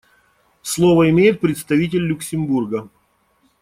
[0.63, 2.89] Слово имеет представитель Люксембурга.